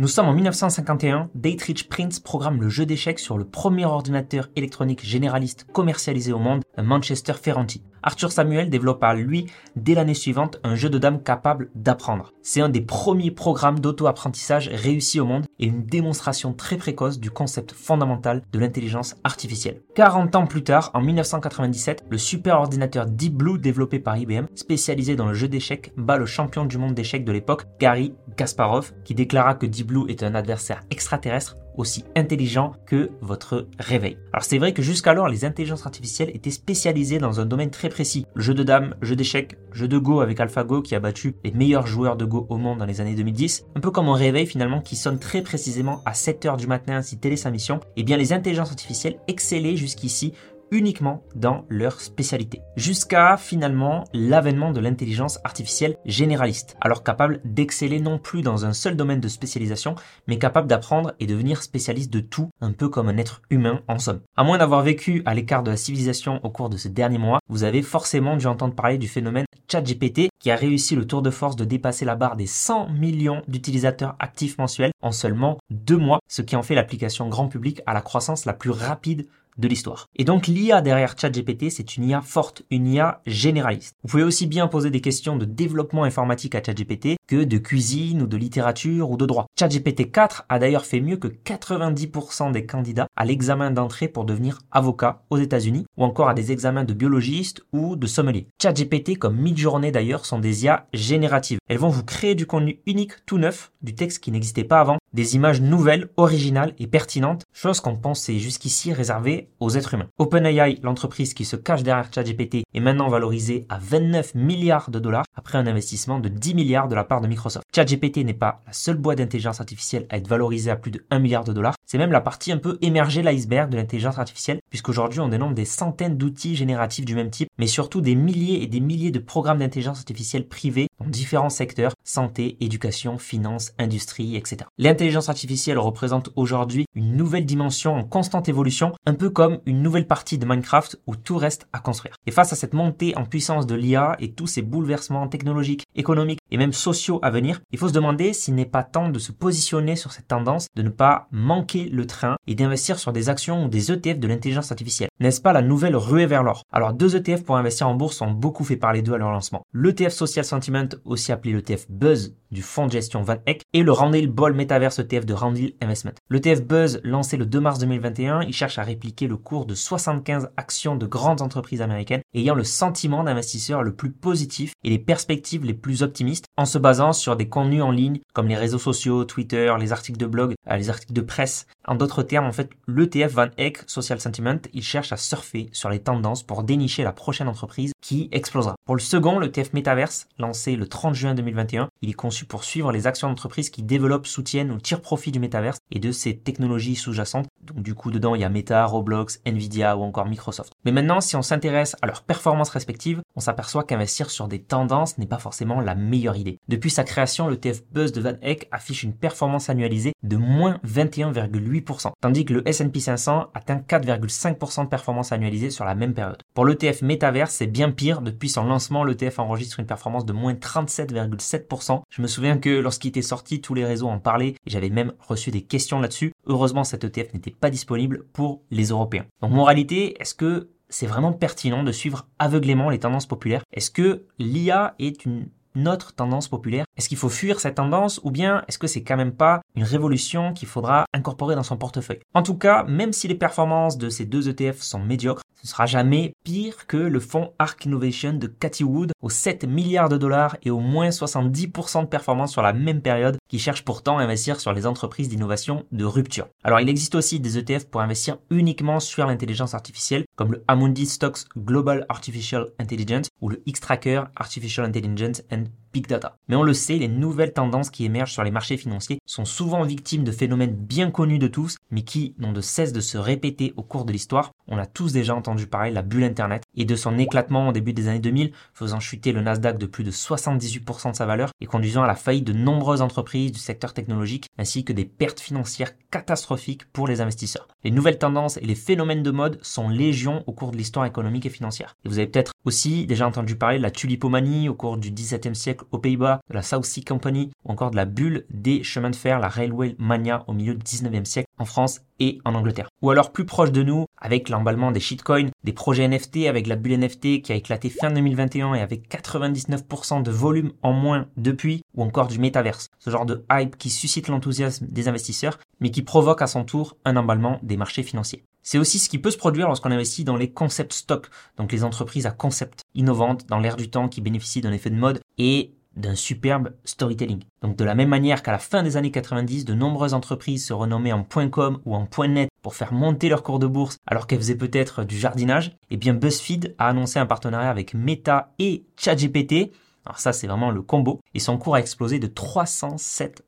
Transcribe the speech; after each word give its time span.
Nous 0.00 0.06
sommes 0.06 0.28
en 0.28 0.32
1951, 0.32 1.28
Dietrich 1.34 1.88
Prince 1.88 2.20
programme 2.20 2.62
le 2.62 2.68
jeu 2.68 2.86
d'échecs 2.86 3.18
sur 3.18 3.36
le 3.36 3.44
premier 3.44 3.84
ordinateur 3.84 4.48
électronique 4.54 5.04
généraliste 5.04 5.66
commercialisé 5.72 6.32
au 6.32 6.38
monde, 6.38 6.62
un 6.76 6.84
Manchester 6.84 7.32
Ferranti. 7.32 7.82
Arthur 8.02 8.32
Samuel 8.32 8.70
développe 8.70 9.02
à 9.02 9.14
lui, 9.14 9.46
dès 9.76 9.94
l'année 9.94 10.14
suivante, 10.14 10.58
un 10.64 10.74
jeu 10.74 10.90
de 10.90 10.98
dames 10.98 11.22
capable 11.22 11.70
d'apprendre. 11.74 12.32
C'est 12.42 12.60
un 12.60 12.68
des 12.68 12.80
premiers 12.80 13.30
programmes 13.30 13.80
d'auto-apprentissage 13.80 14.68
réussis 14.68 15.20
au 15.20 15.26
monde 15.26 15.46
et 15.58 15.66
une 15.66 15.84
démonstration 15.84 16.52
très 16.52 16.76
précoce 16.76 17.18
du 17.18 17.30
concept 17.30 17.72
fondamental 17.72 18.42
de 18.52 18.58
l'intelligence 18.58 19.16
artificielle. 19.24 19.82
40 19.94 20.36
ans 20.36 20.46
plus 20.46 20.62
tard, 20.62 20.90
en 20.94 21.00
1997, 21.00 22.04
le 22.08 22.18
super 22.18 22.58
ordinateur 22.58 23.06
Deep 23.06 23.34
Blue 23.34 23.58
développé 23.58 23.98
par 23.98 24.16
IBM, 24.16 24.46
spécialisé 24.54 25.16
dans 25.16 25.26
le 25.26 25.34
jeu 25.34 25.48
d'échecs, 25.48 25.92
bat 25.96 26.16
le 26.16 26.26
champion 26.26 26.64
du 26.64 26.78
monde 26.78 26.94
d'échecs 26.94 27.24
de 27.24 27.32
l'époque, 27.32 27.64
Gary 27.80 28.14
Kasparov, 28.36 28.92
qui 29.04 29.14
déclara 29.14 29.54
que 29.54 29.66
Deep 29.66 29.88
Blue 29.88 30.10
est 30.10 30.22
un 30.22 30.34
adversaire 30.34 30.82
extraterrestre 30.90 31.56
aussi 31.78 32.04
intelligent 32.14 32.72
que 32.86 33.10
votre 33.20 33.68
réveil. 33.78 34.18
Alors 34.32 34.44
c'est 34.44 34.58
vrai 34.58 34.72
que 34.72 34.82
jusqu'alors, 34.82 35.28
les 35.28 35.44
intelligences 35.44 35.86
artificielles 35.86 36.30
étaient 36.34 36.50
spécialisées 36.50 37.18
dans 37.18 37.40
un 37.40 37.46
domaine 37.46 37.70
très 37.70 37.88
précis. 37.88 38.26
Le 38.34 38.42
jeu 38.42 38.54
de 38.54 38.62
dames, 38.62 38.94
jeu 39.00 39.16
d'échecs, 39.16 39.56
jeu 39.72 39.88
de 39.88 39.96
Go 39.96 40.20
avec 40.20 40.38
AlphaGo 40.40 40.82
qui 40.82 40.94
a 40.94 41.00
battu 41.00 41.36
les 41.44 41.52
meilleurs 41.52 41.86
joueurs 41.86 42.16
de 42.16 42.24
Go 42.24 42.46
au 42.50 42.58
monde 42.58 42.78
dans 42.78 42.86
les 42.86 43.00
années 43.00 43.14
2010. 43.14 43.66
Un 43.76 43.80
peu 43.80 43.90
comme 43.90 44.08
un 44.08 44.14
réveil 44.14 44.46
finalement 44.46 44.80
qui 44.80 44.96
sonne 44.96 45.18
très 45.18 45.42
précisément 45.42 46.02
à 46.04 46.12
7h 46.12 46.56
du 46.56 46.66
matin 46.66 47.00
telle 47.20 47.32
est 47.32 47.36
sa 47.36 47.50
mission. 47.50 47.76
Et 47.96 48.00
eh 48.00 48.02
bien 48.02 48.16
les 48.16 48.32
intelligences 48.32 48.70
artificielles 48.70 49.18
excellaient 49.28 49.76
jusqu'ici 49.76 50.34
uniquement 50.70 51.22
dans 51.34 51.64
leur 51.68 52.00
spécialité. 52.00 52.60
Jusqu'à 52.76 53.36
finalement 53.36 54.04
l'avènement 54.12 54.72
de 54.72 54.80
l'intelligence 54.80 55.38
artificielle 55.44 55.96
généraliste, 56.04 56.76
alors 56.80 57.02
capable 57.02 57.40
d'exceller 57.44 58.00
non 58.00 58.18
plus 58.18 58.42
dans 58.42 58.64
un 58.64 58.72
seul 58.72 58.96
domaine 58.96 59.20
de 59.20 59.28
spécialisation, 59.28 59.94
mais 60.26 60.38
capable 60.38 60.68
d'apprendre 60.68 61.14
et 61.20 61.26
devenir 61.26 61.62
spécialiste 61.62 62.12
de 62.12 62.20
tout, 62.20 62.50
un 62.60 62.72
peu 62.72 62.88
comme 62.88 63.08
un 63.08 63.16
être 63.16 63.42
humain 63.50 63.80
en 63.88 63.98
somme. 63.98 64.20
À 64.36 64.44
moins 64.44 64.58
d'avoir 64.58 64.82
vécu 64.82 65.22
à 65.26 65.34
l'écart 65.34 65.62
de 65.62 65.70
la 65.70 65.76
civilisation 65.76 66.40
au 66.44 66.50
cours 66.50 66.68
de 66.68 66.76
ces 66.76 66.88
derniers 66.88 67.18
mois, 67.18 67.40
vous 67.48 67.64
avez 67.64 67.82
forcément 67.82 68.36
dû 68.36 68.46
entendre 68.46 68.74
parler 68.74 68.98
du 68.98 69.08
phénomène 69.08 69.46
ChatGPT 69.70 70.28
qui 70.40 70.50
a 70.50 70.56
réussi 70.56 70.94
le 70.94 71.06
tour 71.06 71.22
de 71.22 71.30
force 71.30 71.56
de 71.56 71.64
dépasser 71.64 72.04
la 72.04 72.14
barre 72.14 72.36
des 72.36 72.46
100 72.46 72.90
millions 72.90 73.42
d'utilisateurs 73.48 74.16
actifs 74.18 74.58
mensuels 74.58 74.92
en 75.02 75.12
seulement 75.12 75.58
deux 75.70 75.96
mois, 75.96 76.20
ce 76.28 76.42
qui 76.42 76.56
en 76.56 76.62
fait 76.62 76.74
l'application 76.74 77.28
grand 77.28 77.48
public 77.48 77.80
à 77.86 77.94
la 77.94 78.00
croissance 78.00 78.44
la 78.44 78.52
plus 78.52 78.70
rapide 78.70 79.26
de 79.58 79.68
l'histoire. 79.68 80.06
Et 80.16 80.24
donc 80.24 80.46
l'IA 80.46 80.80
derrière 80.80 81.14
ChatGPT, 81.18 81.70
c'est 81.70 81.96
une 81.96 82.04
IA 82.04 82.22
forte, 82.22 82.62
une 82.70 82.86
IA 82.86 83.20
généraliste. 83.26 83.96
Vous 84.02 84.08
pouvez 84.08 84.22
aussi 84.22 84.46
bien 84.46 84.68
poser 84.68 84.90
des 84.90 85.00
questions 85.00 85.36
de 85.36 85.44
développement 85.44 86.04
informatique 86.04 86.54
à 86.54 86.62
ChatGPT 86.62 87.17
que 87.28 87.44
de 87.44 87.58
cuisine 87.58 88.22
ou 88.22 88.26
de 88.26 88.36
littérature 88.36 89.10
ou 89.10 89.16
de 89.16 89.26
droit. 89.26 89.46
ChatGPT 89.58 90.10
4 90.10 90.46
a 90.48 90.58
d'ailleurs 90.58 90.86
fait 90.86 91.00
mieux 91.00 91.18
que 91.18 91.28
90% 91.28 92.50
des 92.50 92.66
candidats 92.66 93.06
à 93.14 93.24
l'examen 93.24 93.70
d'entrée 93.70 94.08
pour 94.08 94.24
devenir 94.24 94.58
avocat 94.72 95.22
aux 95.30 95.38
États-Unis 95.38 95.86
ou 95.96 96.04
encore 96.04 96.28
à 96.28 96.34
des 96.34 96.50
examens 96.50 96.84
de 96.84 96.94
biologiste 96.94 97.62
ou 97.72 97.94
de 97.94 98.06
sommelier. 98.06 98.48
ChatGPT 98.60 99.18
comme 99.18 99.36
Midjourney 99.36 99.92
d'ailleurs 99.92 100.26
sont 100.26 100.38
des 100.38 100.64
IA 100.64 100.86
génératives. 100.92 101.58
Elles 101.68 101.78
vont 101.78 101.88
vous 101.90 102.04
créer 102.04 102.34
du 102.34 102.46
contenu 102.46 102.80
unique 102.86 103.12
tout 103.26 103.38
neuf, 103.38 103.70
du 103.82 103.94
texte 103.94 104.24
qui 104.24 104.32
n'existait 104.32 104.64
pas 104.64 104.80
avant, 104.80 104.98
des 105.12 105.34
images 105.36 105.60
nouvelles, 105.60 106.08
originales 106.16 106.74
et 106.78 106.86
pertinentes, 106.86 107.44
chose 107.52 107.80
qu'on 107.80 107.96
pensait 107.96 108.38
jusqu'ici 108.38 108.92
réservée 108.92 109.50
aux 109.60 109.70
êtres 109.70 109.94
humains. 109.94 110.08
OpenAI, 110.18 110.78
l'entreprise 110.82 111.34
qui 111.34 111.44
se 111.44 111.56
cache 111.56 111.82
derrière 111.82 112.12
ChatGPT, 112.12 112.62
est 112.72 112.80
maintenant 112.80 113.08
valorisée 113.08 113.66
à 113.68 113.78
29 113.78 114.34
milliards 114.34 114.90
de 114.90 114.98
dollars 114.98 115.24
après 115.34 115.58
un 115.58 115.66
investissement 115.66 116.20
de 116.20 116.28
10 116.28 116.54
milliards 116.54 116.88
de 116.88 116.94
la 116.94 117.04
part 117.04 117.17
de 117.20 117.28
Microsoft. 117.28 117.64
ChatGPT 117.74 118.18
n'est 118.18 118.34
pas 118.34 118.62
la 118.66 118.72
seule 118.72 118.96
boîte 118.96 119.18
d'intelligence 119.18 119.60
artificielle 119.60 120.06
à 120.10 120.16
être 120.16 120.28
valorisée 120.28 120.70
à 120.70 120.76
plus 120.76 120.90
de 120.90 121.04
1 121.10 121.18
milliard 121.18 121.44
de 121.44 121.52
dollars, 121.52 121.74
c'est 121.86 121.98
même 121.98 122.12
la 122.12 122.20
partie 122.20 122.52
un 122.52 122.58
peu 122.58 122.78
émergée 122.82 123.22
de 123.22 123.26
l'iceberg 123.26 123.70
de 123.70 123.76
l'intelligence 123.76 124.18
artificielle, 124.18 124.60
puisqu'aujourd'hui 124.68 125.20
on 125.20 125.28
dénombre 125.28 125.54
des 125.54 125.64
centaines 125.64 126.18
d'outils 126.18 126.56
génératifs 126.56 127.04
du 127.04 127.14
même 127.14 127.30
type, 127.30 127.48
mais 127.58 127.66
surtout 127.66 128.00
des 128.00 128.14
milliers 128.14 128.62
et 128.62 128.66
des 128.66 128.80
milliers 128.80 129.10
de 129.10 129.18
programmes 129.18 129.58
d'intelligence 129.58 129.98
artificielle 129.98 130.46
privés 130.46 130.88
dans 131.00 131.08
différents 131.08 131.48
secteurs, 131.48 131.92
santé, 132.04 132.56
éducation, 132.60 133.16
finance, 133.16 133.72
industrie, 133.78 134.36
etc. 134.36 134.58
L'intelligence 134.76 135.28
artificielle 135.28 135.78
représente 135.78 136.30
aujourd'hui 136.36 136.84
une 136.94 137.16
nouvelle 137.16 137.46
dimension 137.46 137.94
en 137.94 138.04
constante 138.04 138.48
évolution, 138.48 138.92
un 139.06 139.14
peu 139.14 139.30
comme 139.30 139.58
une 139.64 139.82
nouvelle 139.82 140.06
partie 140.06 140.38
de 140.38 140.44
Minecraft 140.44 141.00
où 141.06 141.16
tout 141.16 141.36
reste 141.36 141.68
à 141.72 141.80
construire. 141.80 142.16
Et 142.26 142.30
face 142.30 142.52
à 142.52 142.56
cette 142.56 142.74
montée 142.74 143.16
en 143.16 143.24
puissance 143.24 143.66
de 143.66 143.74
l'IA 143.74 144.16
et 144.20 144.32
tous 144.32 144.46
ces 144.46 144.62
bouleversements 144.62 145.28
technologiques, 145.28 145.84
économiques 145.96 146.40
et 146.50 146.56
même 146.56 146.72
sociaux 146.72 147.07
à 147.22 147.30
venir, 147.30 147.60
il 147.72 147.78
faut 147.78 147.88
se 147.88 147.92
demander 147.92 148.32
s'il 148.32 148.54
n'est 148.54 148.66
pas 148.66 148.82
temps 148.82 149.08
de 149.08 149.18
se 149.18 149.32
positionner 149.32 149.96
sur 149.96 150.12
cette 150.12 150.28
tendance, 150.28 150.66
de 150.76 150.82
ne 150.82 150.90
pas 150.90 151.28
manquer 151.30 151.88
le 151.88 152.06
train 152.06 152.36
et 152.46 152.54
d'investir 152.54 152.98
sur 152.98 153.12
des 153.12 153.28
actions 153.28 153.64
ou 153.64 153.68
des 153.68 153.90
ETF 153.90 154.18
de 154.18 154.28
l'intelligence 154.28 154.70
artificielle. 154.70 155.08
N'est-ce 155.20 155.40
pas 155.40 155.52
la 155.52 155.62
nouvelle 155.62 155.96
ruée 155.96 156.26
vers 156.26 156.42
l'or? 156.42 156.62
Alors 156.72 156.92
deux 156.92 157.16
ETF 157.16 157.44
pour 157.44 157.56
investir 157.56 157.88
en 157.88 157.94
bourse 157.94 158.20
ont 158.20 158.30
beaucoup 158.30 158.64
fait 158.64 158.76
parler 158.76 159.02
d'eux 159.02 159.14
à 159.14 159.18
leur 159.18 159.30
lancement. 159.30 159.62
L'ETF 159.72 160.12
Social 160.12 160.44
Sentiment, 160.44 160.88
aussi 161.04 161.32
appelé 161.32 161.52
l'ETF 161.54 161.86
Buzz 161.90 162.34
du 162.50 162.62
fonds 162.62 162.86
de 162.86 162.92
gestion 162.92 163.22
Van 163.22 163.36
Eck, 163.46 163.62
et 163.72 163.82
le 163.82 163.92
Randall 163.92 164.26
Ball 164.26 164.54
Metaverse 164.54 164.98
ETF 164.98 165.26
de 165.26 165.34
Randall 165.34 165.72
Investment. 165.82 166.14
L'ETF 166.30 166.62
Buzz, 166.62 167.00
lancé 167.04 167.36
le 167.36 167.46
2 167.46 167.60
mars 167.60 167.78
2021, 167.78 168.42
il 168.42 168.52
cherche 168.52 168.78
à 168.78 168.82
répliquer 168.82 169.26
le 169.26 169.36
cours 169.36 169.66
de 169.66 169.74
75 169.74 170.50
actions 170.56 170.96
de 170.96 171.06
grandes 171.06 171.42
entreprises 171.42 171.82
américaines 171.82 172.22
ayant 172.34 172.54
le 172.54 172.64
sentiment 172.64 173.24
d'investisseur 173.24 173.82
le 173.82 173.94
plus 173.94 174.10
positif 174.10 174.72
et 174.84 174.90
les 174.90 174.98
perspectives 174.98 175.64
les 175.64 175.74
plus 175.74 176.02
optimistes 176.02 176.46
en 176.56 176.64
se 176.64 176.78
basant 176.78 176.97
sur 177.12 177.36
des 177.36 177.48
contenus 177.48 177.82
en 177.82 177.90
ligne 177.90 178.20
comme 178.32 178.48
les 178.48 178.56
réseaux 178.56 178.78
sociaux, 178.78 179.24
Twitter, 179.24 179.72
les 179.78 179.92
articles 179.92 180.18
de 180.18 180.26
blog, 180.26 180.54
euh, 180.70 180.76
les 180.76 180.90
articles 180.90 181.12
de 181.12 181.20
presse. 181.20 181.66
En 181.88 181.94
d'autres 181.94 182.22
termes, 182.22 182.44
en 182.44 182.52
fait, 182.52 182.68
l'ETF 182.86 183.32
Van 183.32 183.48
Eck 183.56 183.78
Social 183.86 184.20
Sentiment, 184.20 184.58
il 184.74 184.82
cherche 184.82 185.10
à 185.10 185.16
surfer 185.16 185.70
sur 185.72 185.88
les 185.88 186.00
tendances 186.00 186.42
pour 186.42 186.62
dénicher 186.62 187.02
la 187.02 187.14
prochaine 187.14 187.48
entreprise 187.48 187.92
qui 188.02 188.28
explosera. 188.30 188.74
Pour 188.84 188.94
le 188.94 189.00
second, 189.00 189.38
l'ETF 189.38 189.72
Metaverse, 189.72 190.28
lancé 190.38 190.76
le 190.76 190.86
30 190.86 191.14
juin 191.14 191.34
2021, 191.34 191.88
il 192.02 192.10
est 192.10 192.12
conçu 192.12 192.44
pour 192.44 192.64
suivre 192.64 192.92
les 192.92 193.06
actions 193.06 193.28
d'entreprises 193.28 193.70
qui 193.70 193.82
développent, 193.82 194.26
soutiennent 194.26 194.70
ou 194.70 194.76
tirent 194.76 195.00
profit 195.00 195.32
du 195.32 195.40
Metaverse 195.40 195.78
et 195.90 195.98
de 195.98 196.12
ses 196.12 196.36
technologies 196.36 196.94
sous-jacentes. 196.94 197.48
Donc 197.62 197.82
du 197.82 197.94
coup, 197.94 198.10
dedans, 198.10 198.34
il 198.34 198.42
y 198.42 198.44
a 198.44 198.50
Meta, 198.50 198.84
Roblox, 198.84 199.40
Nvidia 199.46 199.96
ou 199.96 200.02
encore 200.02 200.26
Microsoft. 200.26 200.72
Mais 200.84 200.92
maintenant, 200.92 201.22
si 201.22 201.36
on 201.36 201.42
s'intéresse 201.42 201.96
à 202.02 202.06
leurs 202.06 202.22
performances 202.22 202.68
respectives, 202.68 203.22
on 203.34 203.40
s'aperçoit 203.40 203.84
qu'investir 203.84 204.30
sur 204.30 204.46
des 204.46 204.60
tendances 204.60 205.16
n'est 205.16 205.26
pas 205.26 205.38
forcément 205.38 205.80
la 205.80 205.94
meilleure 205.94 206.36
idée. 206.36 206.58
Depuis 206.68 206.90
sa 206.90 207.04
création, 207.04 207.48
l'ETF 207.48 207.82
Buzz 207.92 208.12
de 208.12 208.20
Van 208.20 208.36
Eck 208.42 208.68
affiche 208.72 209.04
une 209.04 209.14
performance 209.14 209.70
annualisée 209.70 210.12
de 210.22 210.36
moins 210.36 210.80
21,8%, 210.86 211.77
tandis 212.20 212.44
que 212.44 212.54
le 212.54 212.68
S&P 212.68 213.00
500 213.00 213.48
atteint 213.54 213.78
4,5% 213.78 214.84
de 214.84 214.88
performance 214.88 215.32
annualisée 215.32 215.70
sur 215.70 215.84
la 215.84 215.94
même 215.94 216.14
période. 216.14 216.42
Pour 216.54 216.64
l'ETF 216.64 217.02
Metaverse, 217.02 217.52
c'est 217.52 217.66
bien 217.66 217.90
pire. 217.90 218.20
Depuis 218.20 218.48
son 218.48 218.64
lancement, 218.64 219.04
l'ETF 219.04 219.38
enregistre 219.38 219.80
une 219.80 219.86
performance 219.86 220.24
de 220.24 220.32
moins 220.32 220.54
37,7%. 220.54 222.02
Je 222.10 222.22
me 222.22 222.26
souviens 222.26 222.58
que 222.58 222.70
lorsqu'il 222.70 223.08
était 223.08 223.22
sorti, 223.22 223.60
tous 223.60 223.74
les 223.74 223.84
réseaux 223.84 224.08
en 224.08 224.18
parlaient 224.18 224.54
et 224.66 224.70
j'avais 224.70 224.90
même 224.90 225.12
reçu 225.18 225.50
des 225.50 225.62
questions 225.62 226.00
là-dessus. 226.00 226.32
Heureusement, 226.46 226.84
cet 226.84 227.04
ETF 227.04 227.34
n'était 227.34 227.50
pas 227.50 227.70
disponible 227.70 228.24
pour 228.32 228.62
les 228.70 228.86
Européens. 228.86 229.26
Donc, 229.40 229.52
moralité, 229.52 230.20
est-ce 230.20 230.34
que 230.34 230.70
c'est 230.88 231.06
vraiment 231.06 231.32
pertinent 231.32 231.84
de 231.84 231.92
suivre 231.92 232.28
aveuglément 232.38 232.90
les 232.90 232.98
tendances 232.98 233.26
populaires? 233.26 233.62
Est-ce 233.72 233.90
que 233.90 234.26
l'IA 234.38 234.94
est 234.98 235.24
une 235.24 235.48
autre 235.86 236.12
tendance 236.14 236.48
populaire. 236.48 236.84
Est-ce 236.96 237.08
qu'il 237.08 237.18
faut 237.18 237.28
fuir 237.28 237.60
cette 237.60 237.76
tendance 237.76 238.20
ou 238.24 238.30
bien 238.30 238.64
est-ce 238.68 238.78
que 238.78 238.86
c'est 238.86 239.02
quand 239.02 239.16
même 239.16 239.32
pas 239.32 239.60
une 239.74 239.84
révolution 239.84 240.52
qu'il 240.52 240.68
faudra 240.68 241.04
incorporer 241.12 241.54
dans 241.54 241.62
son 241.62 241.76
portefeuille? 241.76 242.20
En 242.34 242.42
tout 242.42 242.56
cas, 242.56 242.84
même 242.84 243.12
si 243.12 243.28
les 243.28 243.34
performances 243.34 243.98
de 243.98 244.08
ces 244.08 244.24
deux 244.24 244.48
ETF 244.48 244.80
sont 244.82 244.98
médiocres, 244.98 245.42
ce 245.62 245.66
sera 245.66 245.86
jamais 245.86 246.34
pire 246.44 246.86
que 246.86 246.96
le 246.96 247.20
fonds 247.20 247.52
Arc 247.58 247.84
Innovation 247.84 248.32
de 248.32 248.46
Cathy 248.46 248.84
Wood 248.84 249.12
aux 249.22 249.30
7 249.30 249.64
milliards 249.64 250.08
de 250.08 250.16
dollars 250.16 250.56
et 250.62 250.70
au 250.70 250.80
moins 250.80 251.08
70% 251.08 252.02
de 252.02 252.06
performance 252.06 252.52
sur 252.52 252.62
la 252.62 252.72
même 252.72 253.02
période 253.02 253.38
qui 253.48 253.58
cherche 253.58 253.84
pourtant 253.84 254.18
à 254.18 254.22
investir 254.22 254.60
sur 254.60 254.72
les 254.72 254.86
entreprises 254.86 255.28
d'innovation 255.28 255.84
de 255.90 256.04
rupture. 256.04 256.48
Alors 256.62 256.80
il 256.80 256.88
existe 256.88 257.14
aussi 257.14 257.40
des 257.40 257.58
ETF 257.58 257.86
pour 257.86 258.00
investir 258.00 258.38
uniquement 258.50 259.00
sur 259.00 259.26
l'intelligence 259.26 259.74
artificielle 259.74 260.24
comme 260.36 260.52
le 260.52 260.64
Amundi 260.68 261.06
Stocks 261.06 261.40
Global 261.56 262.06
Artificial 262.08 262.68
Intelligence 262.78 263.28
ou 263.40 263.48
le 263.48 263.62
X-Tracker 263.66 264.24
Artificial 264.36 264.86
Intelligence 264.86 265.42
and 265.50 265.64
Data. 266.06 266.36
Mais 266.48 266.56
on 266.56 266.62
le 266.62 266.74
sait, 266.74 266.98
les 266.98 267.08
nouvelles 267.08 267.52
tendances 267.52 267.90
qui 267.90 268.04
émergent 268.04 268.32
sur 268.32 268.44
les 268.44 268.50
marchés 268.50 268.76
financiers 268.76 269.18
sont 269.26 269.44
souvent 269.44 269.82
victimes 269.82 270.24
de 270.24 270.30
phénomènes 270.30 270.76
bien 270.76 271.10
connus 271.10 271.38
de 271.38 271.48
tous, 271.48 271.76
mais 271.90 272.02
qui 272.02 272.34
n'ont 272.38 272.52
de 272.52 272.60
cesse 272.60 272.92
de 272.92 273.00
se 273.00 273.18
répéter 273.18 273.72
au 273.76 273.82
cours 273.82 274.04
de 274.04 274.12
l'histoire. 274.12 274.52
On 274.68 274.78
a 274.78 274.86
tous 274.86 275.12
déjà 275.12 275.34
entendu 275.34 275.66
parler 275.66 275.90
de 275.90 275.94
la 275.94 276.02
bulle 276.02 276.24
Internet 276.24 276.62
et 276.76 276.84
de 276.84 276.96
son 276.96 277.18
éclatement 277.18 277.68
au 277.68 277.72
début 277.72 277.92
des 277.92 278.08
années 278.08 278.18
2000, 278.18 278.52
faisant 278.74 279.00
chuter 279.00 279.32
le 279.32 279.40
Nasdaq 279.40 279.78
de 279.78 279.86
plus 279.86 280.04
de 280.04 280.10
78% 280.10 281.10
de 281.10 281.16
sa 281.16 281.26
valeur 281.26 281.50
et 281.60 281.66
conduisant 281.66 282.02
à 282.02 282.06
la 282.06 282.14
faillite 282.14 282.44
de 282.44 282.52
nombreuses 282.52 283.02
entreprises 283.02 283.52
du 283.52 283.58
secteur 283.58 283.94
technologique, 283.94 284.48
ainsi 284.58 284.84
que 284.84 284.92
des 284.92 285.04
pertes 285.04 285.40
financières 285.40 285.92
catastrophiques 286.10 286.84
pour 286.92 287.08
les 287.08 287.20
investisseurs. 287.20 287.68
Les 287.84 287.90
nouvelles 287.90 288.18
tendances 288.18 288.56
et 288.58 288.64
les 288.64 288.74
phénomènes 288.74 289.22
de 289.22 289.30
mode 289.30 289.58
sont 289.62 289.88
légion 289.88 290.42
au 290.46 290.52
cours 290.52 290.70
de 290.70 290.76
l'histoire 290.76 291.06
économique 291.06 291.46
et 291.46 291.50
financière. 291.50 291.96
Et 292.04 292.08
vous 292.08 292.18
avez 292.18 292.26
peut-être 292.26 292.52
aussi 292.64 293.06
déjà 293.06 293.26
entendu 293.26 293.56
parler 293.56 293.78
de 293.78 293.82
la 293.82 293.90
tulipomanie 293.90 294.68
au 294.68 294.74
cours 294.74 294.96
du 294.96 295.10
XVIIe 295.10 295.54
siècle 295.54 295.84
aux 295.92 295.98
Pays-Bas, 295.98 296.40
de 296.48 296.54
la 296.54 296.62
South 296.62 296.84
Sea 296.84 297.02
Company 297.02 297.50
ou 297.64 297.72
encore 297.72 297.90
de 297.90 297.96
la 297.96 298.04
bulle 298.04 298.44
des 298.50 298.82
chemins 298.82 299.10
de 299.10 299.16
fer, 299.16 299.38
la 299.38 299.48
Railway 299.48 299.96
Mania 299.98 300.44
au 300.46 300.52
milieu 300.52 300.74
du 300.74 300.82
XIXe 300.82 301.28
siècle 301.28 301.48
en 301.58 301.64
France 301.64 302.00
et 302.20 302.38
en 302.44 302.54
Angleterre. 302.54 302.88
Ou 303.02 303.10
alors 303.10 303.32
plus 303.32 303.44
proche 303.44 303.72
de 303.72 303.82
nous, 303.82 304.06
avec 304.16 304.48
l'emballement 304.48 304.90
des 304.90 305.00
shitcoins, 305.00 305.50
des 305.64 305.72
projets 305.72 306.08
NFT, 306.08 306.46
avec 306.48 306.66
la 306.66 306.76
bulle 306.76 306.98
NFT 306.98 307.42
qui 307.42 307.52
a 307.52 307.54
éclaté 307.54 307.90
fin 307.90 308.10
2021 308.10 308.74
et 308.74 308.80
avec 308.80 309.08
99% 309.08 310.22
de 310.22 310.30
volume 310.30 310.72
en 310.82 310.92
moins 310.92 311.26
depuis, 311.36 311.82
ou 311.94 312.02
encore 312.02 312.28
du 312.28 312.38
métaverse. 312.38 312.88
Ce 312.98 313.10
genre 313.10 313.26
de 313.26 313.44
hype 313.50 313.76
qui 313.76 313.90
suscite 313.90 314.28
l'enthousiasme 314.28 314.86
des 314.86 315.08
investisseurs, 315.08 315.58
mais 315.80 315.90
qui 315.90 316.02
provoque 316.02 316.42
à 316.42 316.46
son 316.46 316.64
tour 316.64 316.96
un 317.04 317.16
emballement 317.16 317.60
des 317.62 317.76
marchés 317.76 318.02
financiers. 318.02 318.44
C'est 318.62 318.78
aussi 318.78 318.98
ce 318.98 319.08
qui 319.08 319.18
peut 319.18 319.30
se 319.30 319.38
produire 319.38 319.68
lorsqu'on 319.68 319.90
investit 319.90 320.24
dans 320.24 320.36
les 320.36 320.50
concept 320.50 320.92
stocks, 320.92 321.30
donc 321.56 321.72
les 321.72 321.84
entreprises 321.84 322.26
à 322.26 322.30
concept, 322.30 322.82
innovantes, 322.94 323.46
dans 323.46 323.60
l'air 323.60 323.76
du 323.76 323.88
temps, 323.88 324.08
qui 324.08 324.20
bénéficient 324.20 324.60
d'un 324.60 324.72
effet 324.72 324.90
de 324.90 324.96
mode 324.96 325.20
et 325.38 325.72
d'un 325.98 326.14
superbe 326.14 326.70
storytelling. 326.84 327.42
Donc 327.62 327.76
de 327.76 327.84
la 327.84 327.94
même 327.94 328.08
manière 328.08 328.42
qu'à 328.42 328.52
la 328.52 328.58
fin 328.58 328.82
des 328.82 328.96
années 328.96 329.10
90, 329.10 329.64
de 329.64 329.74
nombreuses 329.74 330.14
entreprises 330.14 330.66
se 330.66 330.72
renommaient 330.72 331.12
en 331.12 331.24
.com 331.24 331.80
ou 331.84 331.94
en 331.94 332.08
.net 332.28 332.50
pour 332.62 332.74
faire 332.74 332.92
monter 332.92 333.28
leur 333.28 333.42
cours 333.42 333.58
de 333.58 333.66
bourse 333.66 333.98
alors 334.06 334.26
qu'elles 334.26 334.38
faisaient 334.38 334.54
peut-être 334.56 335.04
du 335.04 335.18
jardinage, 335.18 335.76
eh 335.90 335.96
bien 335.96 336.14
BuzzFeed 336.14 336.74
a 336.78 336.88
annoncé 336.88 337.18
un 337.18 337.26
partenariat 337.26 337.70
avec 337.70 337.94
Meta 337.94 338.52
et 338.58 338.84
ChatGPT. 338.96 339.72
Alors 340.06 340.18
ça 340.18 340.32
c'est 340.32 340.46
vraiment 340.46 340.70
le 340.70 340.82
combo 340.82 341.20
et 341.34 341.40
son 341.40 341.58
cours 341.58 341.74
a 341.74 341.80
explosé 341.80 342.18
de 342.18 342.26
307 342.26 343.44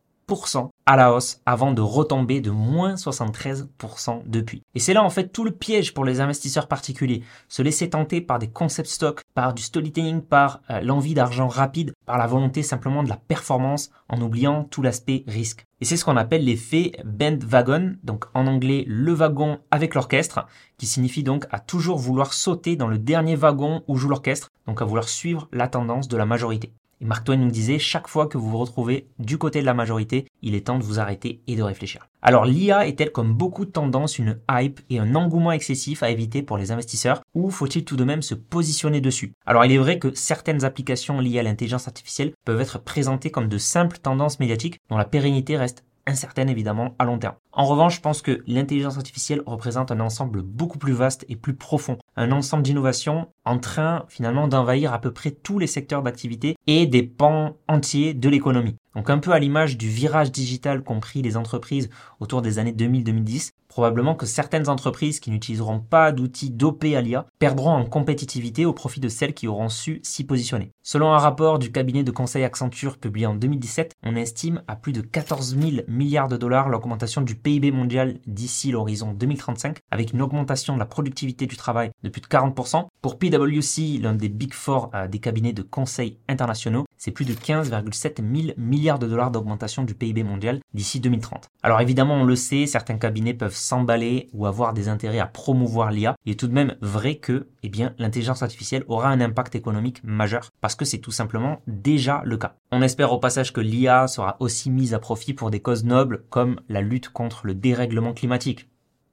à 0.86 0.96
la 0.96 1.12
hausse 1.12 1.40
avant 1.46 1.72
de 1.72 1.80
retomber 1.80 2.40
de 2.40 2.50
moins 2.50 2.94
73% 2.94 4.22
depuis. 4.26 4.62
Et 4.74 4.80
c'est 4.80 4.94
là 4.94 5.02
en 5.02 5.10
fait 5.10 5.28
tout 5.28 5.44
le 5.44 5.50
piège 5.50 5.94
pour 5.94 6.04
les 6.04 6.20
investisseurs 6.20 6.68
particuliers. 6.68 7.22
Se 7.48 7.62
laisser 7.62 7.90
tenter 7.90 8.20
par 8.20 8.38
des 8.38 8.50
concept 8.50 8.88
stocks, 8.88 9.22
par 9.34 9.54
du 9.54 9.62
storytelling, 9.62 10.20
par 10.20 10.60
euh, 10.70 10.80
l'envie 10.80 11.14
d'argent 11.14 11.48
rapide, 11.48 11.92
par 12.06 12.18
la 12.18 12.26
volonté 12.26 12.62
simplement 12.62 13.02
de 13.02 13.08
la 13.08 13.16
performance 13.16 13.90
en 14.08 14.20
oubliant 14.20 14.64
tout 14.64 14.82
l'aspect 14.82 15.24
risque. 15.26 15.66
Et 15.80 15.84
c'est 15.84 15.96
ce 15.96 16.04
qu'on 16.04 16.16
appelle 16.16 16.44
l'effet 16.44 16.92
bandwagon, 17.04 17.96
donc 18.04 18.26
en 18.34 18.46
anglais 18.46 18.84
le 18.86 19.12
wagon 19.12 19.58
avec 19.70 19.94
l'orchestre, 19.94 20.46
qui 20.76 20.86
signifie 20.86 21.22
donc 21.22 21.46
à 21.50 21.58
toujours 21.58 21.98
vouloir 21.98 22.32
sauter 22.34 22.76
dans 22.76 22.88
le 22.88 22.98
dernier 22.98 23.36
wagon 23.36 23.82
où 23.88 23.96
joue 23.96 24.08
l'orchestre, 24.08 24.50
donc 24.66 24.82
à 24.82 24.84
vouloir 24.84 25.08
suivre 25.08 25.48
la 25.52 25.68
tendance 25.68 26.08
de 26.08 26.16
la 26.16 26.26
majorité. 26.26 26.72
Et 27.02 27.06
Mark 27.06 27.24
Twain 27.24 27.38
nous 27.38 27.50
disait, 27.50 27.78
chaque 27.78 28.08
fois 28.08 28.26
que 28.26 28.36
vous 28.36 28.50
vous 28.50 28.58
retrouvez 28.58 29.08
du 29.18 29.38
côté 29.38 29.60
de 29.60 29.66
la 29.66 29.72
majorité, 29.72 30.26
il 30.42 30.54
est 30.54 30.66
temps 30.66 30.78
de 30.78 30.84
vous 30.84 31.00
arrêter 31.00 31.40
et 31.46 31.56
de 31.56 31.62
réfléchir. 31.62 32.06
Alors 32.20 32.44
l'IA 32.44 32.86
est-elle 32.86 33.10
comme 33.10 33.32
beaucoup 33.32 33.64
de 33.64 33.70
tendances 33.70 34.18
une 34.18 34.38
hype 34.50 34.80
et 34.90 34.98
un 34.98 35.14
engouement 35.14 35.52
excessif 35.52 36.02
à 36.02 36.10
éviter 36.10 36.42
pour 36.42 36.58
les 36.58 36.72
investisseurs 36.72 37.22
ou 37.34 37.50
faut-il 37.50 37.86
tout 37.86 37.96
de 37.96 38.04
même 38.04 38.20
se 38.20 38.34
positionner 38.34 39.00
dessus? 39.00 39.32
Alors 39.46 39.64
il 39.64 39.72
est 39.72 39.78
vrai 39.78 39.98
que 39.98 40.14
certaines 40.14 40.64
applications 40.64 41.20
liées 41.20 41.38
à 41.38 41.42
l'intelligence 41.42 41.88
artificielle 41.88 42.32
peuvent 42.44 42.60
être 42.60 42.78
présentées 42.78 43.30
comme 43.30 43.48
de 43.48 43.58
simples 43.58 43.96
tendances 43.96 44.38
médiatiques 44.38 44.78
dont 44.90 44.98
la 44.98 45.06
pérennité 45.06 45.56
reste 45.56 45.84
incertaine 46.06 46.50
évidemment 46.50 46.94
à 46.98 47.04
long 47.04 47.18
terme. 47.18 47.36
En 47.52 47.66
revanche, 47.66 47.96
je 47.96 48.00
pense 48.00 48.22
que 48.22 48.42
l'intelligence 48.46 48.96
artificielle 48.96 49.42
représente 49.46 49.90
un 49.90 50.00
ensemble 50.00 50.42
beaucoup 50.42 50.78
plus 50.78 50.92
vaste 50.92 51.24
et 51.28 51.36
plus 51.36 51.54
profond, 51.54 51.98
un 52.16 52.32
ensemble 52.32 52.62
d'innovations 52.62 53.28
en 53.50 53.58
train 53.58 54.04
finalement 54.08 54.46
d'envahir 54.46 54.92
à 54.92 55.00
peu 55.00 55.12
près 55.12 55.32
tous 55.32 55.58
les 55.58 55.66
secteurs 55.66 56.02
d'activité 56.02 56.56
et 56.66 56.86
des 56.86 57.02
pans 57.02 57.56
entiers 57.68 58.14
de 58.14 58.28
l'économie. 58.28 58.76
Donc 58.94 59.10
un 59.10 59.18
peu 59.18 59.32
à 59.32 59.38
l'image 59.38 59.76
du 59.76 59.88
virage 59.88 60.32
digital 60.32 60.82
qu'ont 60.82 61.00
pris 61.00 61.22
les 61.22 61.36
entreprises 61.36 61.90
autour 62.18 62.42
des 62.42 62.58
années 62.58 62.72
2000-2010, 62.72 63.50
probablement 63.68 64.16
que 64.16 64.26
certaines 64.26 64.68
entreprises 64.68 65.20
qui 65.20 65.30
n'utiliseront 65.30 65.78
pas 65.78 66.10
d'outils 66.10 66.50
dopés 66.50 66.96
à 66.96 67.00
l'IA 67.00 67.24
perdront 67.38 67.70
en 67.70 67.84
compétitivité 67.86 68.66
au 68.66 68.72
profit 68.72 68.98
de 68.98 69.08
celles 69.08 69.32
qui 69.32 69.46
auront 69.46 69.68
su 69.68 70.00
s'y 70.02 70.24
positionner. 70.24 70.72
Selon 70.82 71.12
un 71.12 71.18
rapport 71.18 71.60
du 71.60 71.70
cabinet 71.70 72.02
de 72.02 72.10
conseil 72.10 72.42
Accenture 72.42 72.98
publié 72.98 73.26
en 73.26 73.36
2017, 73.36 73.92
on 74.02 74.16
estime 74.16 74.62
à 74.66 74.74
plus 74.74 74.92
de 74.92 75.02
14 75.02 75.56
000 75.56 75.82
milliards 75.86 76.28
de 76.28 76.36
dollars 76.36 76.68
l'augmentation 76.68 77.22
du 77.22 77.36
PIB 77.36 77.70
mondial 77.70 78.18
d'ici 78.26 78.72
l'horizon 78.72 79.12
2035, 79.12 79.78
avec 79.92 80.12
une 80.12 80.22
augmentation 80.22 80.74
de 80.74 80.80
la 80.80 80.86
productivité 80.86 81.46
du 81.46 81.56
travail 81.56 81.92
de 82.02 82.08
plus 82.08 82.20
de 82.20 82.26
40%. 82.26 82.88
Pour 83.02 83.18
PwC, 83.40 83.98
l'un 83.98 84.14
des 84.14 84.28
Big 84.28 84.52
Four 84.52 84.90
euh, 84.94 85.08
des 85.08 85.18
cabinets 85.18 85.52
de 85.52 85.62
conseil 85.62 86.18
internationaux, 86.28 86.84
c'est 86.98 87.10
plus 87.10 87.24
de 87.24 87.32
15,7 87.32 88.16
000 88.16 88.54
milliards 88.58 88.98
de 88.98 89.06
dollars 89.06 89.30
d'augmentation 89.30 89.84
du 89.84 89.94
PIB 89.94 90.22
mondial 90.22 90.60
d'ici 90.74 91.00
2030. 91.00 91.48
Alors 91.62 91.80
évidemment, 91.80 92.16
on 92.16 92.24
le 92.24 92.36
sait, 92.36 92.66
certains 92.66 92.98
cabinets 92.98 93.32
peuvent 93.32 93.54
s'emballer 93.54 94.28
ou 94.34 94.46
avoir 94.46 94.74
des 94.74 94.88
intérêts 94.88 95.18
à 95.18 95.26
promouvoir 95.26 95.90
l'IA. 95.90 96.16
Il 96.26 96.32
est 96.32 96.38
tout 96.38 96.48
de 96.48 96.52
même 96.52 96.76
vrai 96.82 97.14
que, 97.16 97.48
eh 97.62 97.70
l'intelligence 97.98 98.42
artificielle 98.42 98.84
aura 98.88 99.08
un 99.08 99.20
impact 99.20 99.54
économique 99.54 100.02
majeur 100.04 100.50
parce 100.60 100.74
que 100.74 100.84
c'est 100.84 100.98
tout 100.98 101.12
simplement 101.12 101.62
déjà 101.66 102.20
le 102.24 102.36
cas. 102.36 102.56
On 102.72 102.82
espère 102.82 103.12
au 103.12 103.18
passage 103.18 103.52
que 103.52 103.60
l'IA 103.60 104.06
sera 104.06 104.36
aussi 104.40 104.70
mise 104.70 104.92
à 104.92 104.98
profit 104.98 105.32
pour 105.32 105.50
des 105.50 105.60
causes 105.60 105.84
nobles 105.84 106.24
comme 106.28 106.60
la 106.68 106.82
lutte 106.82 107.08
contre 107.08 107.46
le 107.46 107.54
dérèglement 107.54 108.12
climatique. 108.12 108.68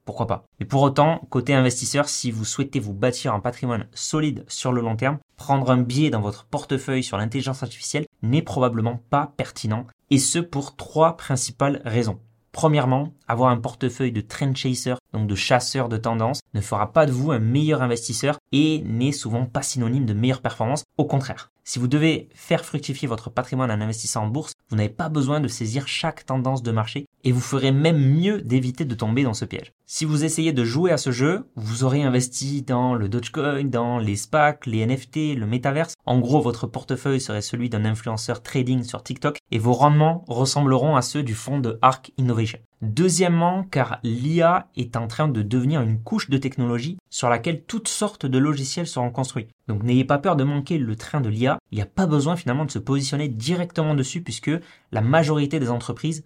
Pourquoi 0.08 0.26
pas 0.26 0.44
Mais 0.58 0.64
pour 0.64 0.80
autant, 0.80 1.20
côté 1.28 1.52
investisseur, 1.52 2.08
si 2.08 2.30
vous 2.30 2.46
souhaitez 2.46 2.80
vous 2.80 2.94
bâtir 2.94 3.34
un 3.34 3.40
patrimoine 3.40 3.88
solide 3.92 4.46
sur 4.48 4.72
le 4.72 4.80
long 4.80 4.96
terme, 4.96 5.18
prendre 5.36 5.70
un 5.70 5.82
biais 5.82 6.08
dans 6.08 6.22
votre 6.22 6.46
portefeuille 6.46 7.04
sur 7.04 7.18
l'intelligence 7.18 7.62
artificielle 7.62 8.06
n'est 8.22 8.40
probablement 8.40 9.02
pas 9.10 9.34
pertinent, 9.36 9.86
et 10.08 10.16
ce 10.16 10.38
pour 10.38 10.76
trois 10.76 11.18
principales 11.18 11.82
raisons. 11.84 12.20
Premièrement, 12.52 13.12
avoir 13.28 13.50
un 13.50 13.58
portefeuille 13.58 14.10
de 14.12 14.22
trend 14.22 14.54
chaser, 14.54 14.94
donc 15.12 15.26
de 15.26 15.34
chasseur 15.34 15.90
de 15.90 15.98
tendance, 15.98 16.40
ne 16.54 16.62
fera 16.62 16.90
pas 16.94 17.04
de 17.04 17.12
vous 17.12 17.30
un 17.30 17.38
meilleur 17.38 17.82
investisseur 17.82 18.38
et 18.50 18.82
n'est 18.86 19.12
souvent 19.12 19.44
pas 19.44 19.60
synonyme 19.60 20.06
de 20.06 20.14
meilleure 20.14 20.40
performance. 20.40 20.84
Au 20.96 21.04
contraire, 21.04 21.50
si 21.64 21.78
vous 21.78 21.86
devez 21.86 22.30
faire 22.34 22.64
fructifier 22.64 23.06
votre 23.06 23.28
patrimoine 23.28 23.70
en 23.70 23.82
investissant 23.82 24.24
en 24.24 24.28
bourse, 24.28 24.54
vous 24.70 24.76
n'avez 24.76 24.88
pas 24.88 25.10
besoin 25.10 25.40
de 25.40 25.48
saisir 25.48 25.86
chaque 25.86 26.24
tendance 26.24 26.62
de 26.62 26.72
marché 26.72 27.04
et 27.24 27.32
vous 27.32 27.42
ferez 27.42 27.72
même 27.72 27.98
mieux 27.98 28.40
d'éviter 28.40 28.86
de 28.86 28.94
tomber 28.94 29.22
dans 29.22 29.34
ce 29.34 29.44
piège. 29.44 29.74
Si 29.90 30.04
vous 30.04 30.22
essayez 30.22 30.52
de 30.52 30.66
jouer 30.66 30.92
à 30.92 30.98
ce 30.98 31.10
jeu, 31.10 31.46
vous 31.56 31.82
aurez 31.82 32.02
investi 32.02 32.60
dans 32.60 32.94
le 32.94 33.08
Dogecoin, 33.08 33.64
dans 33.64 33.96
les 33.96 34.16
SPAC, 34.16 34.66
les 34.66 34.84
NFT, 34.84 35.34
le 35.34 35.46
Metaverse. 35.46 35.94
En 36.04 36.18
gros, 36.18 36.42
votre 36.42 36.66
portefeuille 36.66 37.22
serait 37.22 37.40
celui 37.40 37.70
d'un 37.70 37.86
influenceur 37.86 38.42
trading 38.42 38.82
sur 38.82 39.02
TikTok 39.02 39.38
et 39.50 39.58
vos 39.58 39.72
rendements 39.72 40.26
ressembleront 40.28 40.94
à 40.94 41.00
ceux 41.00 41.22
du 41.22 41.34
fonds 41.34 41.58
de 41.58 41.78
ARK 41.80 42.12
Innovation. 42.18 42.58
Deuxièmement, 42.82 43.64
car 43.64 43.98
l'IA 44.04 44.68
est 44.76 44.94
en 44.94 45.08
train 45.08 45.26
de 45.26 45.40
devenir 45.40 45.80
une 45.80 46.00
couche 46.00 46.28
de 46.28 46.36
technologie 46.36 46.98
sur 47.08 47.30
laquelle 47.30 47.64
toutes 47.64 47.88
sortes 47.88 48.26
de 48.26 48.38
logiciels 48.38 48.86
seront 48.86 49.10
construits. 49.10 49.48
Donc 49.66 49.82
n'ayez 49.82 50.04
pas 50.04 50.18
peur 50.18 50.36
de 50.36 50.44
manquer 50.44 50.78
le 50.78 50.94
train 50.96 51.20
de 51.20 51.28
l'IA. 51.28 51.58
Il 51.72 51.76
n'y 51.76 51.82
a 51.82 51.86
pas 51.86 52.06
besoin 52.06 52.36
finalement 52.36 52.66
de 52.66 52.70
se 52.70 52.78
positionner 52.78 53.28
directement 53.28 53.94
dessus 53.94 54.22
puisque 54.22 54.50
la 54.92 55.00
majorité 55.00 55.58
des 55.58 55.70
entreprises 55.70 56.24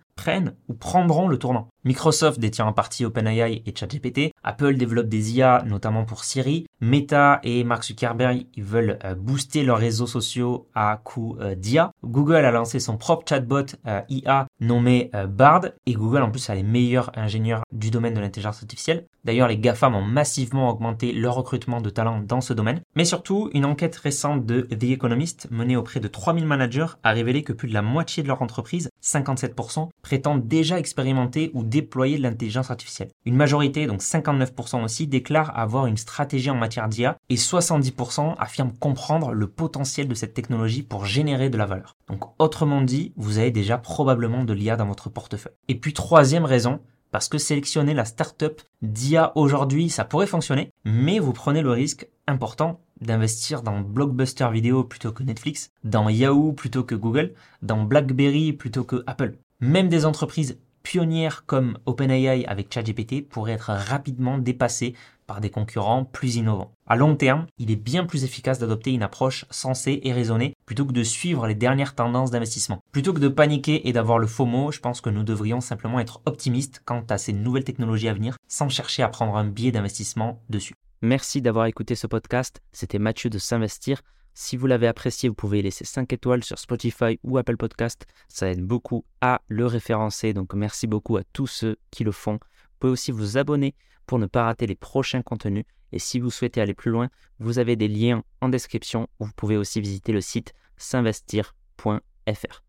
ou 0.68 0.74
prendront 0.74 1.28
le 1.28 1.38
tournant. 1.38 1.68
Microsoft 1.84 2.38
détient 2.38 2.66
en 2.66 2.72
partie 2.72 3.04
OpenAI 3.04 3.62
et 3.66 3.74
ChatGPT. 3.74 4.32
Apple 4.44 4.76
développe 4.76 5.08
des 5.08 5.32
IA, 5.32 5.64
notamment 5.66 6.04
pour 6.04 6.24
Siri. 6.24 6.66
Meta 6.80 7.40
et 7.42 7.64
Mark 7.64 7.84
Zuckerberg 7.84 8.46
veulent 8.56 8.98
euh, 9.04 9.14
booster 9.14 9.64
leurs 9.64 9.78
réseaux 9.78 10.06
sociaux 10.06 10.68
à 10.74 11.00
coup 11.02 11.36
euh, 11.40 11.54
d'IA. 11.54 11.90
Google 12.04 12.44
a 12.44 12.50
lancé 12.52 12.78
son 12.78 12.96
propre 12.96 13.24
chatbot 13.28 13.66
euh, 13.86 14.00
IA 14.08 14.46
nommé 14.60 15.10
Bard. 15.28 15.66
Et 15.86 15.94
Google 15.94 16.22
en 16.22 16.30
plus 16.30 16.48
a 16.50 16.54
les 16.54 16.62
meilleurs 16.62 17.10
ingénieurs 17.16 17.62
du 17.72 17.90
domaine 17.90 18.14
de 18.14 18.20
l'intelligence 18.20 18.62
artificielle. 18.62 19.06
D'ailleurs, 19.24 19.48
les 19.48 19.58
GAFAM 19.58 19.94
ont 19.94 20.02
massivement 20.02 20.68
augmenté 20.70 21.12
leur 21.12 21.34
recrutement 21.34 21.80
de 21.80 21.90
talents 21.90 22.20
dans 22.20 22.40
ce 22.40 22.52
domaine. 22.52 22.80
Mais 22.96 23.04
surtout, 23.04 23.50
une 23.54 23.64
enquête 23.64 23.96
récente 23.96 24.46
de 24.46 24.62
The 24.62 24.84
Economist 24.84 25.48
menée 25.50 25.76
auprès 25.76 26.00
de 26.00 26.08
3000 26.08 26.46
managers 26.46 26.86
a 27.02 27.12
révélé 27.12 27.42
que 27.42 27.52
plus 27.52 27.68
de 27.68 27.74
la 27.74 27.82
moitié 27.82 28.22
de 28.22 28.28
leur 28.28 28.42
entreprise, 28.42 28.90
57%, 29.02 29.88
prétendent 30.02 30.46
déjà 30.46 30.78
expérimenter 30.78 31.50
ou 31.54 31.64
déployer 31.64 32.16
de 32.16 32.22
l'intelligence 32.22 32.70
artificielle. 32.70 33.10
Une 33.24 33.36
majorité, 33.36 33.86
donc 33.86 34.00
59% 34.00 34.84
aussi, 34.84 35.06
déclarent 35.06 35.58
avoir 35.58 35.86
une 35.86 35.96
stratégie 35.96 36.50
en 36.50 36.56
matière 36.56 36.88
d'IA 36.88 37.16
et 37.28 37.36
70% 37.36 38.34
affirment 38.38 38.72
comprendre 38.78 39.32
le 39.32 39.46
potentiel 39.46 40.08
de 40.08 40.14
cette 40.14 40.34
technologie 40.34 40.82
pour 40.82 41.04
générer 41.04 41.50
de 41.50 41.58
la 41.58 41.66
valeur. 41.66 41.96
Donc 42.08 42.24
autrement 42.38 42.82
dit, 42.82 43.12
vous 43.16 43.38
avez 43.38 43.50
déjà 43.50 43.78
probablement 43.78 44.44
de 44.44 44.52
l'IA 44.52 44.76
dans 44.76 44.86
votre 44.86 45.10
portefeuille. 45.10 45.52
Et 45.68 45.74
puis 45.74 45.92
troisième 45.92 46.44
raison, 46.44 46.80
parce 47.10 47.28
que 47.28 47.38
sélectionner 47.38 47.94
la 47.94 48.04
startup 48.04 48.62
d'IA 48.80 49.32
aujourd'hui, 49.36 49.90
ça 49.90 50.04
pourrait 50.04 50.26
fonctionner, 50.26 50.70
mais 50.84 51.18
vous 51.18 51.32
prenez 51.32 51.62
le 51.62 51.70
risque 51.70 52.08
important 52.26 52.80
d'investir 53.02 53.62
dans 53.62 53.80
Blockbuster 53.80 54.48
Video 54.52 54.84
plutôt 54.84 55.12
que 55.12 55.22
Netflix, 55.22 55.70
dans 55.84 56.08
Yahoo 56.08 56.52
plutôt 56.52 56.84
que 56.84 56.94
Google, 56.94 57.34
dans 57.62 57.82
BlackBerry 57.82 58.52
plutôt 58.52 58.84
que 58.84 59.02
Apple. 59.06 59.34
Même 59.60 59.88
des 59.88 60.06
entreprises 60.06 60.58
pionnières 60.82 61.44
comme 61.46 61.78
OpenAI 61.86 62.44
avec 62.46 62.72
ChatGPT 62.72 63.26
pourraient 63.28 63.52
être 63.52 63.72
rapidement 63.72 64.38
dépassées 64.38 64.94
par 65.26 65.40
des 65.40 65.50
concurrents 65.50 66.04
plus 66.04 66.36
innovants. 66.36 66.72
À 66.86 66.96
long 66.96 67.16
terme, 67.16 67.46
il 67.58 67.70
est 67.70 67.76
bien 67.76 68.04
plus 68.04 68.24
efficace 68.24 68.58
d'adopter 68.58 68.90
une 68.90 69.02
approche 69.02 69.46
sensée 69.50 70.00
et 70.02 70.12
raisonnée 70.12 70.54
plutôt 70.66 70.84
que 70.84 70.92
de 70.92 71.02
suivre 71.02 71.46
les 71.46 71.54
dernières 71.54 71.94
tendances 71.94 72.30
d'investissement. 72.30 72.80
Plutôt 72.92 73.12
que 73.12 73.20
de 73.20 73.28
paniquer 73.28 73.88
et 73.88 73.92
d'avoir 73.92 74.18
le 74.18 74.26
FOMO, 74.26 74.72
je 74.72 74.80
pense 74.80 75.00
que 75.00 75.10
nous 75.10 75.22
devrions 75.22 75.60
simplement 75.60 76.00
être 76.00 76.20
optimistes 76.26 76.82
quant 76.84 77.04
à 77.08 77.18
ces 77.18 77.32
nouvelles 77.32 77.64
technologies 77.64 78.08
à 78.08 78.14
venir 78.14 78.36
sans 78.48 78.68
chercher 78.68 79.02
à 79.02 79.08
prendre 79.08 79.36
un 79.36 79.46
biais 79.46 79.72
d'investissement 79.72 80.40
dessus. 80.50 80.74
Merci 81.04 81.42
d'avoir 81.42 81.66
écouté 81.66 81.96
ce 81.96 82.06
podcast. 82.06 82.62
C'était 82.70 83.00
Mathieu 83.00 83.28
de 83.28 83.38
S'investir. 83.38 84.02
Si 84.34 84.56
vous 84.56 84.68
l'avez 84.68 84.86
apprécié, 84.86 85.28
vous 85.28 85.34
pouvez 85.34 85.60
laisser 85.60 85.84
5 85.84 86.12
étoiles 86.12 86.44
sur 86.44 86.60
Spotify 86.60 87.18
ou 87.24 87.38
Apple 87.38 87.56
Podcast. 87.56 88.06
Ça 88.28 88.48
aide 88.48 88.62
beaucoup 88.62 89.04
à 89.20 89.40
le 89.48 89.66
référencer. 89.66 90.32
Donc 90.32 90.54
merci 90.54 90.86
beaucoup 90.86 91.16
à 91.16 91.24
tous 91.32 91.48
ceux 91.48 91.76
qui 91.90 92.04
le 92.04 92.12
font. 92.12 92.34
Vous 92.34 92.78
pouvez 92.78 92.92
aussi 92.92 93.10
vous 93.10 93.36
abonner 93.36 93.74
pour 94.06 94.20
ne 94.20 94.26
pas 94.26 94.44
rater 94.44 94.68
les 94.68 94.76
prochains 94.76 95.22
contenus. 95.22 95.64
Et 95.90 95.98
si 95.98 96.20
vous 96.20 96.30
souhaitez 96.30 96.60
aller 96.60 96.72
plus 96.72 96.92
loin, 96.92 97.08
vous 97.40 97.58
avez 97.58 97.74
des 97.74 97.88
liens 97.88 98.22
en 98.40 98.48
description 98.48 99.08
vous 99.18 99.32
pouvez 99.34 99.56
aussi 99.56 99.80
visiter 99.80 100.12
le 100.12 100.20
site 100.20 100.54
s'investir.fr. 100.76 102.62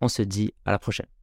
On 0.00 0.08
se 0.08 0.22
dit 0.22 0.52
à 0.64 0.72
la 0.72 0.80
prochaine. 0.80 1.15